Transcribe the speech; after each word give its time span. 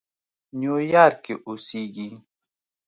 نیویارک 0.59 1.17
کې 1.25 1.33
اوسېږي. 1.47 2.09